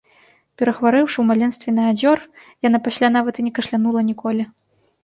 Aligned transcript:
Перахварэўшы 0.61 1.13
ў 1.19 1.25
маленстве 1.31 1.75
на 1.77 1.83
адзёр, 1.91 2.17
яна 2.69 2.79
пасля 2.89 3.07
нават 3.17 3.35
і 3.45 3.51
не 3.51 3.57
кашлянула 3.61 4.01
ніколі. 4.11 4.53